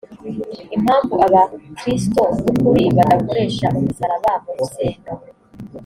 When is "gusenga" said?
4.59-5.11